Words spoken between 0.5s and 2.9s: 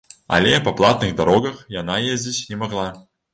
па платных дарогах яна ездзіць не магла.